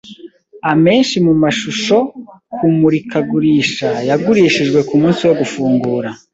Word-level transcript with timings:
Amenshi 0.71 1.15
mumashusho 1.25 1.97
kumurikagurisha 2.55 3.89
yagurishijwe 4.09 4.79
kumunsi 4.89 5.21
wo 5.27 5.33
gufungura. 5.41 6.09